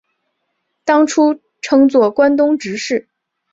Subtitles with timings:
[0.83, 3.07] 当初称作关东执事。